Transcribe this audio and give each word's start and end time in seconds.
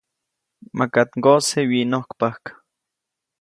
-Makaʼt 0.03 1.11
ŋgoʼsje 1.19 1.59
wyinojkpajk.- 1.69 2.45